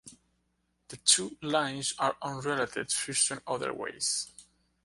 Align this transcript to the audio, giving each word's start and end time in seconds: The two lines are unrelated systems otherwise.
The 0.87 0.97
two 0.97 1.37
lines 1.43 1.93
are 1.99 2.17
unrelated 2.23 2.89
systems 2.89 3.41
otherwise. 3.45 4.31